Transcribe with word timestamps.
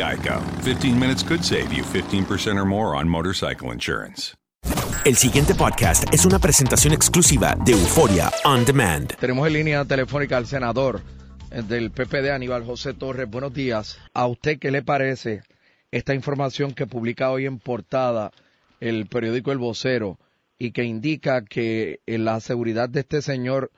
Geico. 0.00 0.40
15 0.62 0.98
minutes 0.98 1.22
could 1.22 1.44
save 1.44 1.70
you 1.72 1.82
15% 1.84 2.56
or 2.56 2.64
more 2.64 2.96
on 2.96 3.06
motorcycle 3.06 3.70
insurance. 3.70 4.34
El 5.04 5.16
siguiente 5.16 5.54
podcast 5.54 6.04
es 6.12 6.24
una 6.24 6.38
presentación 6.38 6.94
exclusiva 6.94 7.54
de 7.64 7.72
Euforia 7.72 8.30
On 8.44 8.64
Demand. 8.64 9.14
Tenemos 9.16 9.46
en 9.46 9.52
línea 9.52 9.84
telefónica 9.84 10.38
al 10.38 10.46
senador 10.46 11.02
eh, 11.50 11.62
del 11.62 11.90
PPD, 11.90 12.30
Aníbal 12.30 12.64
José 12.64 12.94
Torres. 12.94 13.28
Buenos 13.30 13.52
días. 13.52 13.98
¿A 14.14 14.26
usted 14.26 14.58
qué 14.58 14.70
le 14.70 14.82
parece 14.82 15.42
esta 15.90 16.14
información 16.14 16.72
que 16.72 16.86
publica 16.86 17.30
hoy 17.30 17.46
en 17.46 17.58
portada 17.58 18.30
el 18.80 19.06
periódico 19.06 19.52
El 19.52 19.58
Vocero 19.58 20.18
y 20.58 20.72
que 20.72 20.84
indica 20.84 21.44
que 21.44 22.00
en 22.06 22.24
la 22.24 22.40
seguridad 22.40 22.88
de 22.88 23.00
este 23.00 23.22
señor, 23.22 23.70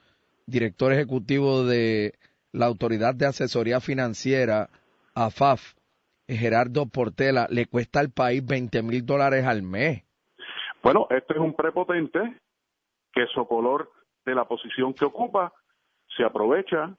director 0.47 0.93
ejecutivo 0.93 1.65
de 1.65 2.15
la 2.53 2.67
Autoridad 2.67 3.15
de 3.15 3.27
Asesoría 3.27 3.81
Financiera, 3.81 4.71
AFAF, 5.15 5.75
Gerardo 6.29 6.87
Portela, 6.87 7.47
le 7.51 7.67
cuesta 7.67 8.01
al 8.01 8.11
país 8.11 8.45
20 8.47 8.83
mil 8.83 9.05
dólares 9.05 9.45
al 9.45 9.63
mes? 9.63 10.05
Bueno, 10.83 11.07
este 11.11 11.35
es 11.35 11.41
un 11.41 11.55
prepotente 11.55 12.39
que 13.13 13.27
socolor 13.29 13.91
de 14.25 14.35
la 14.35 14.45
posición 14.45 14.95
que 14.95 15.05
ocupa 15.05 15.53
se 16.17 16.25
aprovecha 16.25 16.97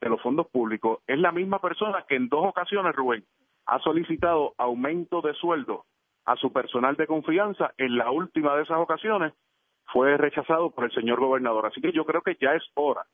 de 0.00 0.08
los 0.08 0.20
fondos 0.22 0.48
públicos. 0.48 1.00
Es 1.06 1.18
la 1.18 1.32
misma 1.32 1.60
persona 1.60 2.04
que 2.08 2.16
en 2.16 2.28
dos 2.28 2.46
ocasiones, 2.46 2.94
Rubén, 2.94 3.24
ha 3.66 3.78
solicitado 3.80 4.54
aumento 4.58 5.20
de 5.20 5.34
sueldo 5.34 5.84
a 6.24 6.36
su 6.36 6.52
personal 6.52 6.96
de 6.96 7.06
confianza. 7.06 7.72
En 7.76 7.96
la 7.96 8.10
última 8.10 8.56
de 8.56 8.62
esas 8.62 8.78
ocasiones 8.78 9.32
fue 9.92 10.16
rechazado 10.16 10.70
por 10.70 10.84
el 10.84 10.92
señor 10.92 11.20
gobernador. 11.20 11.66
Así 11.66 11.80
que 11.80 11.92
yo 11.92 12.04
creo 12.04 12.22
que 12.22 12.36
ya 12.40 12.54
es 12.54 12.62
hora 12.74 13.06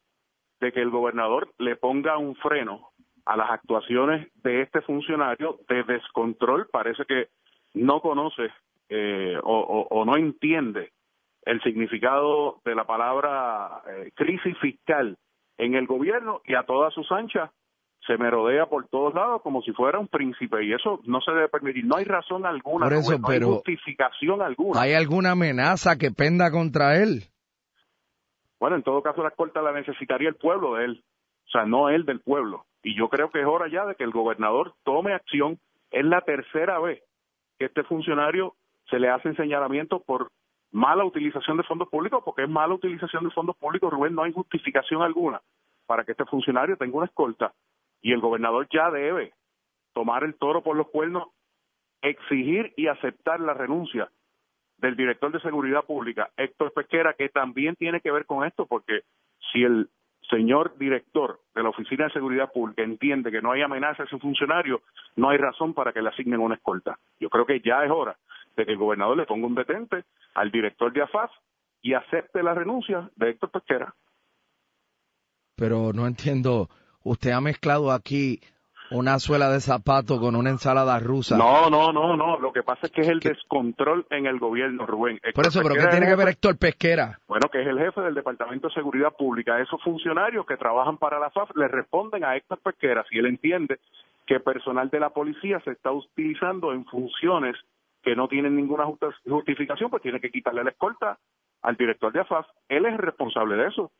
de 0.61 0.73
que 0.73 0.81
el 0.81 0.91
gobernador 0.91 1.53
le 1.59 1.77
ponga 1.77 2.17
un 2.17 2.34
freno 2.37 2.91
a 3.26 3.37
las 3.37 3.50
actuaciones 3.50 4.28
de 4.42 4.62
este 4.62 4.81
funcionario 4.82 5.59
de 5.69 5.82
descontrol. 5.84 6.69
Parece 6.72 7.04
que 7.04 7.28
no 7.75 8.00
conoce 8.00 8.48
eh, 8.88 9.37
o, 9.42 9.59
o- 9.59 9.88
o 9.91 10.04
no 10.04 10.16
entiende 10.16 10.92
el 11.44 11.60
significado 11.62 12.60
de 12.64 12.75
la 12.75 12.84
palabra 12.84 13.82
eh, 13.88 14.10
crisis 14.14 14.56
fiscal 14.60 15.16
en 15.59 15.75
el 15.75 15.87
gobierno 15.87 16.41
y 16.44 16.54
a 16.54 16.62
todas 16.64 16.94
sus 16.94 17.10
anchas 17.12 17.50
se 18.06 18.16
merodea 18.19 18.66
por 18.66 18.87
todos 18.88 19.12
lados 19.14 19.43
como 19.43 19.62
si 19.62 19.72
fuera 19.72 19.98
un 19.98 20.06
príncipe 20.06 20.64
y 20.64 20.72
eso 20.72 21.00
no 21.06 21.20
se 21.20 21.32
debe 21.32 21.48
permitir. 21.48 21.84
No 21.84 21.97
hay 21.97 22.04
razón 22.04 22.47
alguna, 22.47 22.87
Por 22.87 22.94
eso, 22.94 23.19
no 23.19 23.26
pero- 23.26 23.47
hay 23.48 23.53
justificación 23.54 24.41
alguna. 24.43 24.81
¿Hay 24.81 24.94
alguna 24.94 25.32
amenaza 25.32 25.97
que 25.97 26.12
penda 26.12 26.50
contra 26.53 26.97
él? 27.03 27.25
Bueno, 28.60 28.76
en 28.76 28.82
todo 28.82 29.03
caso 29.03 29.22
la 29.22 29.31
corte 29.32 29.60
la 29.60 29.72
necesitaría 29.72 30.28
el 30.28 30.37
pueblo 30.37 30.75
de 30.75 30.84
él, 30.84 31.04
o 31.47 31.50
sea, 31.50 31.64
no 31.66 31.88
él 31.88 32.04
del 32.06 32.20
pueblo. 32.20 32.64
Y 32.87 32.95
yo 32.95 33.09
creo 33.09 33.33
que 33.33 33.41
es 33.41 33.47
hora 33.47 33.67
ya 33.67 33.85
de 33.85 33.97
que 33.97 34.05
el 34.05 34.13
gobernador 34.13 34.75
tome 34.85 35.13
acción. 35.13 35.59
Es 35.91 36.05
la 36.05 36.21
tercera 36.21 36.79
vez 36.79 37.03
que 37.59 37.65
este 37.65 37.83
funcionario 37.83 38.55
se 38.89 39.01
le 39.01 39.09
hacen 39.09 39.35
señalamientos 39.35 40.05
por 40.05 40.31
mala 40.71 41.05
utilización 41.05 41.57
de 41.57 41.65
fondos 41.65 41.89
públicos, 41.89 42.23
porque 42.25 42.45
es 42.45 42.49
mala 42.49 42.75
utilización 42.75 43.25
de 43.25 43.31
fondos 43.31 43.57
públicos, 43.57 43.93
Rubén, 43.93 44.15
no 44.15 44.23
hay 44.23 44.33
justificación 44.33 45.03
alguna 45.03 45.41
para 45.87 46.05
que 46.05 46.13
este 46.13 46.27
funcionario 46.27 46.77
tenga 46.77 46.97
una 46.97 47.07
escolta 47.07 47.53
y 48.03 48.13
el 48.13 48.21
gobernador 48.21 48.69
ya 48.73 48.89
debe 48.93 49.33
tomar 49.93 50.23
el 50.23 50.37
toro 50.37 50.63
por 50.63 50.77
los 50.77 50.89
cuernos, 50.89 51.31
exigir 52.03 52.73
y 52.77 52.87
aceptar 52.87 53.41
la 53.41 53.55
renuncia 53.55 54.12
del 54.77 54.94
director 54.94 55.32
de 55.32 55.41
seguridad 55.41 55.85
pública, 55.85 56.31
Héctor 56.37 56.73
Pesquera, 56.73 57.15
que 57.15 57.31
también 57.31 57.75
tiene 57.75 58.00
que 58.00 58.12
ver 58.12 58.27
con 58.27 58.47
esto, 58.47 58.65
porque 58.67 59.00
si 59.50 59.65
el 59.65 59.91
señor 60.31 60.76
director 60.78 61.40
de 61.55 61.62
la 61.62 61.70
Oficina 61.70 62.05
de 62.05 62.12
Seguridad 62.12 62.52
Pública 62.52 62.82
entiende 62.82 63.31
que 63.31 63.43
no 63.43 63.52
hay 63.52 63.62
amenaza 63.62 64.02
a 64.02 64.06
ese 64.06 64.19
funcionario, 64.19 64.82
no 65.17 65.31
hay 65.31 65.38
razón 65.38 65.75
para 65.75 65.93
que 65.93 66.02
le 66.02 66.08
asignen 66.08 66.40
una 66.40 66.56
escolta. 66.56 66.99
Yo 67.20 67.28
creo 67.31 67.46
que 67.46 67.61
ya 67.61 67.84
es 67.84 67.90
hora 67.90 68.17
de 68.56 68.64
que 68.64 68.73
el 68.73 68.78
gobernador 68.78 69.17
le 69.17 69.26
ponga 69.26 69.46
un 69.46 69.55
detente 69.55 70.05
al 70.34 70.50
director 70.50 70.93
de 70.93 71.02
AFAS 71.02 71.31
y 71.82 71.94
acepte 71.94 72.43
la 72.43 72.55
renuncia 72.55 73.11
de 73.17 73.31
Héctor 73.31 73.50
Pesquera. 73.50 73.94
Pero 75.55 75.93
no 75.93 76.06
entiendo, 76.06 76.69
usted 77.02 77.31
ha 77.31 77.40
mezclado 77.40 77.93
aquí 77.93 78.40
una 78.91 79.19
suela 79.19 79.50
de 79.50 79.61
zapato 79.61 80.21
con 80.21 80.37
una 80.37 80.50
ensalada 80.50 80.99
rusa. 80.99 81.37
No, 81.37 81.69
no, 81.71 81.93
no, 81.93 82.17
no. 82.17 82.38
Lo 82.38 82.53
que 82.53 82.62
pasa 82.62 82.87
es 82.87 82.93
que 82.93 83.03
es 83.03 83.09
el 83.09 83.21
descontrol 83.21 84.06
en 84.11 84.27
el 84.27 84.38
gobierno, 84.38 84.87
Rubén. 84.87 85.19
Por 85.19 85.29
Héctor 85.29 85.47
eso, 85.47 85.62
¿pero 85.62 85.75
qué 85.75 85.88
tiene 85.88 86.06
que 86.06 86.15
ver 86.15 86.29
Héctor 86.29 86.59
Pesquera? 86.59 87.19
Bueno, 87.27 87.49
que 87.49 87.62
es 87.62 87.67
el 87.67 87.79
jefe 87.79 88.00
del 88.00 88.15
Departamento 88.15 88.69
de 88.69 88.75
Seguridad 88.75 89.12
Pública. 89.17 89.61
Esos 89.61 89.83
funcionarios 89.83 90.47
que 90.47 90.56
trabajan 90.56 90.99
para 90.99 91.19
la 91.19 91.31
FAF 91.31 91.50
le 91.56 91.69
responden 91.69 92.25
a 92.25 92.37
Héctor 92.37 92.61
Pesquera 92.62 93.05
si 93.11 93.19
él 93.19 93.27
entiende 93.27 93.79
que 94.27 94.41
personal 94.41 94.91
de 94.91 95.00
la 95.00 95.11
policía 95.11 95.61
se 95.61 95.71
está 95.71 95.93
utilizando 95.93 96.73
en 96.73 96.85
funciones 96.85 97.56
que 98.03 98.17
no 98.17 98.29
tienen 98.29 98.55
ninguna 98.55 98.85
justificación, 98.85 99.91
pues 99.91 100.03
tiene 100.03 100.21
que 100.21 100.31
quitarle 100.31 100.62
la 100.62 100.71
escolta 100.71 101.19
al 101.62 101.77
director 101.77 102.12
de 102.12 102.21
AFAF. 102.21 102.47
Él 102.69 102.87
es 102.87 102.93
el 102.93 102.99
responsable 102.99 103.56
de 103.56 103.69
eso. 103.69 103.91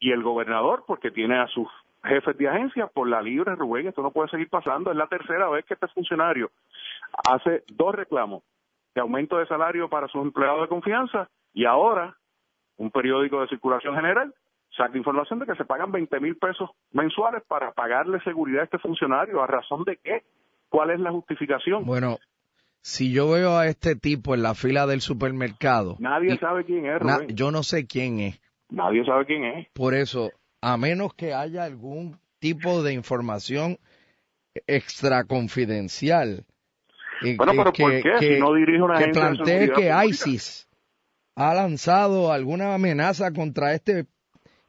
Y 0.00 0.12
el 0.12 0.22
gobernador, 0.22 0.84
porque 0.86 1.10
tiene 1.10 1.38
a 1.38 1.46
sus 1.48 1.68
jefes 2.04 2.36
de 2.38 2.48
agencia 2.48 2.86
por 2.86 3.08
la 3.08 3.20
libre, 3.22 3.54
Rubén, 3.54 3.88
esto 3.88 4.02
no 4.02 4.10
puede 4.10 4.28
seguir 4.30 4.48
pasando. 4.48 4.90
Es 4.90 4.96
la 4.96 5.06
tercera 5.08 5.48
vez 5.48 5.64
que 5.66 5.74
este 5.74 5.88
funcionario 5.88 6.50
hace 7.24 7.64
dos 7.72 7.94
reclamos 7.94 8.42
de 8.94 9.00
aumento 9.00 9.38
de 9.38 9.46
salario 9.46 9.88
para 9.88 10.08
sus 10.08 10.22
empleados 10.22 10.62
de 10.62 10.68
confianza 10.68 11.28
y 11.52 11.64
ahora 11.64 12.16
un 12.76 12.90
periódico 12.90 13.40
de 13.40 13.48
circulación 13.48 13.94
general 13.94 14.34
saca 14.76 14.96
información 14.96 15.38
de 15.40 15.46
que 15.46 15.54
se 15.56 15.64
pagan 15.64 15.92
20 15.92 16.20
mil 16.20 16.36
pesos 16.36 16.70
mensuales 16.92 17.42
para 17.46 17.72
pagarle 17.72 18.20
seguridad 18.22 18.62
a 18.62 18.64
este 18.64 18.78
funcionario. 18.78 19.42
¿A 19.42 19.46
razón 19.46 19.84
de 19.84 19.96
qué? 20.02 20.22
¿Cuál 20.68 20.90
es 20.90 21.00
la 21.00 21.10
justificación? 21.10 21.84
Bueno, 21.84 22.18
si 22.80 23.12
yo 23.12 23.28
veo 23.30 23.58
a 23.58 23.66
este 23.66 23.96
tipo 23.96 24.34
en 24.34 24.42
la 24.42 24.54
fila 24.54 24.86
del 24.86 25.00
supermercado, 25.00 25.96
Nadie 25.98 26.34
y- 26.34 26.38
sabe 26.38 26.64
quién 26.64 26.86
es, 26.86 27.02
na- 27.02 27.16
Rubén. 27.18 27.36
yo 27.36 27.50
no 27.50 27.62
sé 27.62 27.86
quién 27.86 28.20
es. 28.20 28.40
Nadie 28.70 29.04
sabe 29.04 29.26
quién 29.26 29.44
es. 29.44 29.68
Por 29.74 29.94
eso, 29.94 30.30
a 30.62 30.76
menos 30.76 31.14
que 31.14 31.32
haya 31.34 31.64
algún 31.64 32.18
tipo 32.38 32.82
de 32.82 32.92
información 32.92 33.78
extra 34.66 35.24
confidencial. 35.24 36.44
eh, 37.22 37.36
Bueno, 37.36 37.52
que- 37.52 37.58
pero 37.58 37.72
¿por 37.72 37.92
que- 37.92 38.02
qué? 38.02 38.18
Si 38.34 38.40
no 38.40 38.54
dirige 38.54 38.80
una 38.82 38.98
que 38.98 39.08
plantee 39.08 39.66
que 39.68 39.72
pública. 39.74 40.04
ISIS 40.06 40.68
ha 41.36 41.52
lanzado 41.54 42.32
alguna 42.32 42.74
amenaza 42.74 43.30
contra 43.32 43.74
este 43.74 44.06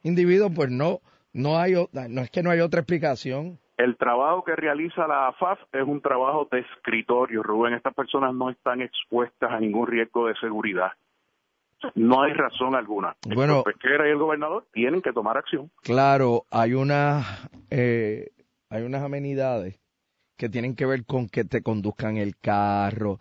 individuo, 0.04 0.50
pues 0.54 0.70
no, 0.70 1.00
no 1.34 1.58
hay, 1.58 1.74
no 2.10 2.22
es 2.22 2.30
que 2.30 2.44
no 2.44 2.52
hay 2.52 2.60
otra 2.60 2.82
explicación. 2.82 3.58
El 3.78 3.96
trabajo 3.98 4.44
que 4.44 4.56
realiza 4.56 5.08
la 5.08 5.30
AFAF 5.30 5.60
es 5.72 5.84
un 5.88 6.02
trabajo 6.02 6.48
de 6.52 6.60
escritorio, 6.60 7.42
Rubén. 7.42 7.74
Estas 7.74 7.94
personas 7.96 8.34
no 8.36 8.50
están 8.50 8.82
expuestas 8.82 9.50
a 9.52 9.60
ningún 9.60 9.88
riesgo 9.88 10.28
de 10.28 10.36
seguridad. 10.36 10.92
No 11.96 12.24
hay 12.24 12.34
razón 12.34 12.76
alguna. 12.76 13.16
Bueno. 13.34 13.64
el 13.66 13.74
pesquera 13.74 14.08
y 14.08 14.12
el 14.12 14.18
gobernador 14.18 14.68
tienen 14.72 15.02
que 15.02 15.14
tomar 15.14 15.38
acción. 15.38 15.72
Claro, 15.82 16.46
hay 16.52 16.74
unas, 16.74 17.50
eh, 17.70 18.30
hay 18.70 18.84
unas 18.84 19.04
amenidades 19.04 19.80
que 20.38 20.50
tienen 20.50 20.76
que 20.76 20.86
ver 20.86 21.06
con 21.06 21.28
que 21.28 21.44
te 21.44 21.62
conduzcan 21.62 22.18
el 22.18 22.38
carro, 22.38 23.20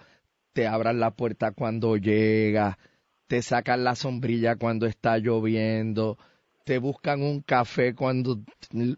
te 0.52 0.66
abran 0.66 1.00
la 1.00 1.12
puerta 1.12 1.52
cuando 1.52 1.96
llega, 1.96 2.78
te 3.26 3.42
sacan 3.42 3.84
la 3.84 3.94
sombrilla 3.94 4.56
cuando 4.56 4.86
está 4.86 5.18
lloviendo, 5.18 6.16
te 6.64 6.78
buscan 6.78 7.22
un 7.22 7.42
café 7.42 7.94
cuando 7.94 8.38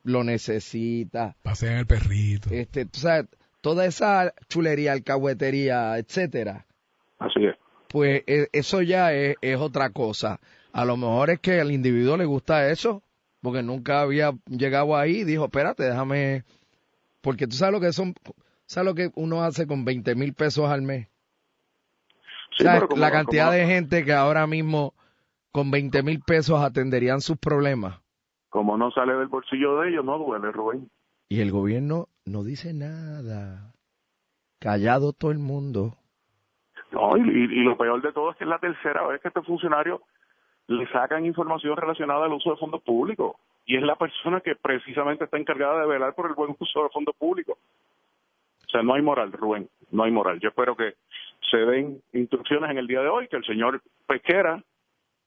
lo 0.04 0.24
necesitas. 0.24 1.36
Pasean 1.42 1.78
el 1.78 1.86
perrito. 1.86 2.48
Este, 2.50 2.86
tú 2.86 3.00
sabes, 3.00 3.28
toda 3.60 3.86
esa 3.86 4.32
chulería, 4.48 4.92
alcahuetería, 4.92 5.98
etcétera, 5.98 6.66
Así 7.18 7.44
es. 7.44 7.56
Pues 7.92 8.24
e- 8.26 8.48
eso 8.52 8.80
ya 8.82 9.12
es, 9.12 9.36
es 9.42 9.58
otra 9.58 9.90
cosa. 9.90 10.40
A 10.72 10.84
lo 10.86 10.96
mejor 10.96 11.30
es 11.30 11.40
que 11.40 11.60
al 11.60 11.70
individuo 11.70 12.16
le 12.16 12.24
gusta 12.24 12.70
eso, 12.70 13.02
porque 13.42 13.62
nunca 13.62 14.00
había 14.00 14.32
llegado 14.46 14.96
ahí 14.96 15.18
y 15.18 15.24
dijo, 15.24 15.44
espérate, 15.44 15.84
déjame, 15.84 16.44
porque 17.20 17.46
tú 17.46 17.54
sabes 17.54 17.74
lo 17.74 17.80
que 17.80 17.92
son, 17.92 18.14
sabes 18.64 18.86
lo 18.86 18.94
que 18.94 19.10
uno 19.14 19.42
hace 19.44 19.66
con 19.66 19.84
20 19.84 20.14
mil 20.14 20.32
pesos 20.32 20.70
al 20.70 20.80
mes. 20.80 21.08
Sí, 22.56 22.64
¿Sabes? 22.64 22.80
pero 22.80 22.88
como 22.88 23.00
la 23.02 23.10
cantidad 23.12 23.46
como 23.46 23.56
de 23.56 23.66
gente 23.66 24.04
que 24.04 24.12
ahora 24.12 24.46
mismo 24.46 24.94
con 25.52 25.70
20 25.70 26.02
mil 26.02 26.20
pesos 26.20 26.60
atenderían 26.60 27.20
sus 27.20 27.36
problemas. 27.36 28.00
Como 28.48 28.76
no 28.76 28.90
sale 28.90 29.14
del 29.14 29.28
bolsillo 29.28 29.80
de 29.80 29.90
ellos, 29.90 30.04
no 30.04 30.18
duele, 30.18 30.50
Rubén. 30.50 30.90
Y 31.28 31.40
el 31.40 31.50
gobierno 31.50 32.08
no 32.24 32.44
dice 32.44 32.72
nada. 32.72 33.74
Callado 34.58 35.12
todo 35.12 35.30
el 35.30 35.38
mundo. 35.38 35.96
No, 36.92 37.16
y, 37.16 37.20
y- 37.20 37.62
lo 37.64 37.76
peor 37.76 38.00
de 38.02 38.12
todo 38.12 38.30
es 38.30 38.36
que 38.36 38.44
es 38.44 38.50
la 38.50 38.58
tercera 38.58 39.06
vez 39.06 39.20
que 39.20 39.28
este 39.28 39.42
funcionario 39.42 40.02
le 40.68 40.86
sacan 40.88 41.24
información 41.26 41.76
relacionada 41.76 42.26
al 42.26 42.32
uso 42.32 42.50
de 42.50 42.56
fondos 42.56 42.82
públicos. 42.82 43.36
Y 43.66 43.76
es 43.76 43.82
la 43.82 43.96
persona 43.96 44.40
que 44.40 44.54
precisamente 44.56 45.24
está 45.24 45.38
encargada 45.38 45.80
de 45.80 45.86
velar 45.86 46.14
por 46.14 46.26
el 46.28 46.34
buen 46.34 46.54
uso 46.58 46.82
de 46.82 46.88
fondos 46.90 47.14
públicos. 47.16 47.56
O 48.66 48.70
sea, 48.70 48.82
no 48.82 48.94
hay 48.94 49.02
moral, 49.02 49.32
Rubén, 49.32 49.68
no 49.90 50.04
hay 50.04 50.10
moral. 50.10 50.40
Yo 50.40 50.48
espero 50.48 50.76
que 50.76 50.94
se 51.50 51.58
den 51.58 52.00
instrucciones 52.12 52.70
en 52.70 52.78
el 52.78 52.86
día 52.86 53.00
de 53.02 53.08
hoy, 53.08 53.28
que 53.28 53.36
el 53.36 53.44
señor 53.44 53.80
Pesquera 54.06 54.62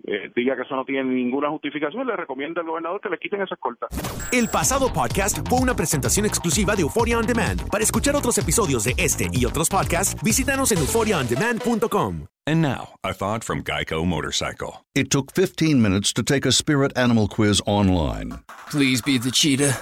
eh, 0.04 0.32
diga 0.36 0.56
que 0.56 0.64
eso 0.64 0.76
no 0.76 0.86
tiene 0.86 1.04
ninguna 1.04 1.50
justificación 1.50 2.06
le 2.06 2.16
recomienda 2.16 2.62
al 2.62 2.68
gobernador 2.68 3.02
que 3.02 3.10
le 3.10 3.18
quiten 3.18 3.42
esas 3.42 3.58
cortas. 3.60 3.90
El 4.32 4.50
pasado 4.50 4.92
podcast 4.92 5.48
fue 5.48 5.60
una 5.60 5.76
presentación 5.76 6.26
exclusiva 6.26 6.76
de 6.76 6.82
Euphoria 6.82 7.18
On 7.18 7.26
Demand. 7.26 7.70
Para 7.70 7.84
escuchar 7.84 8.16
otros 8.16 8.38
episodios 8.38 8.84
de 8.84 8.94
este 8.98 9.28
y 9.32 9.46
otros 9.46 9.70
podcasts, 9.70 10.22
visítanos 10.24 10.72
en 10.72 10.80
euphoriaondemand.com. 10.80 12.28
And 12.48 12.62
now, 12.62 12.90
a 13.04 13.14
thought 13.14 13.44
from 13.44 13.64
Geico 13.64 14.06
Motorcycle. 14.06 14.86
It 14.94 15.10
took 15.10 15.32
15 15.32 15.82
minutes 15.82 16.14
to 16.14 16.22
take 16.24 16.46
a 16.48 16.52
spirit 16.52 16.96
animal 16.96 17.28
quiz 17.28 17.60
online 17.66 18.40
Please 18.70 19.02
be 19.02 19.18
the 19.18 19.32
cheetah. 19.32 19.76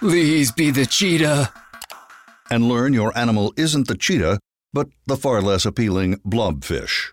Please 0.00 0.52
be 0.52 0.70
the 0.70 0.84
cheetah. 0.84 1.50
and 2.52 2.68
learn 2.68 2.92
your 2.92 3.16
animal 3.16 3.54
isn't 3.56 3.88
the 3.88 3.96
cheetah, 3.96 4.38
but 4.74 4.88
the 5.06 5.16
far 5.16 5.40
less 5.40 5.64
appealing 5.64 6.16
blobfish. 6.18 7.12